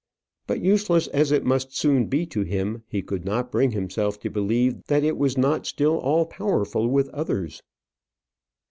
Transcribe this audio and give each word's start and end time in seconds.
But 0.47 0.61
useless 0.61 1.05
as 1.09 1.31
it 1.31 1.45
must 1.45 1.77
soon 1.77 2.07
be 2.07 2.25
to 2.25 2.41
him, 2.41 2.81
he 2.87 3.03
could 3.03 3.23
not 3.23 3.51
bring 3.51 3.69
himself 3.69 4.19
to 4.21 4.31
believe 4.31 4.83
that 4.87 5.03
it 5.03 5.15
was 5.15 5.37
not 5.37 5.67
still 5.67 5.99
all 5.99 6.25
powerful 6.25 6.87
with 6.87 7.07
others. 7.09 7.61